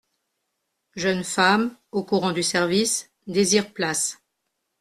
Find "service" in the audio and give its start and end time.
2.41-3.11